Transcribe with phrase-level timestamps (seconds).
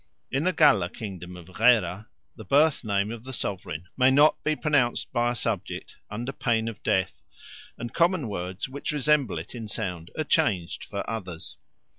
[0.31, 4.55] In the Galla kingdom of Ghera the birth name of the sovereign may not be
[4.55, 7.21] pronounced by a subject under pain of death,
[7.77, 11.57] and common words which resemble it in sound are changed for others.